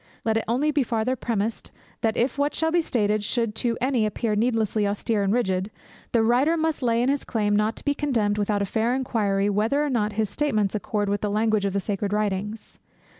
Let 0.25 0.35
it 0.35 0.45
only 0.47 0.71
be 0.71 0.81
farther 0.81 1.15
premised, 1.15 1.69
that 2.01 2.17
if 2.17 2.35
what 2.35 2.55
shall 2.55 2.71
be 2.71 2.81
stated 2.81 3.23
should 3.23 3.53
to 3.57 3.77
any 3.79 4.07
appear 4.07 4.33
needlessly 4.35 4.87
austere 4.87 5.21
and 5.21 5.31
rigid, 5.31 5.69
the 6.11 6.23
writer 6.23 6.57
must 6.57 6.81
lay 6.81 7.03
in 7.03 7.09
his 7.09 7.23
claim 7.23 7.55
not 7.55 7.75
to 7.75 7.85
be 7.85 7.93
condemned, 7.93 8.39
without 8.39 8.63
a 8.63 8.65
fair 8.65 8.95
inquiry 8.95 9.47
whether 9.47 9.85
or 9.85 9.91
not 9.91 10.13
his 10.13 10.27
statements 10.27 10.73
accord 10.73 11.07
with 11.07 11.21
the 11.21 11.29
language 11.29 11.65
of 11.65 11.73
the 11.73 11.79
sacred 11.79 12.13
writings. 12.13 12.79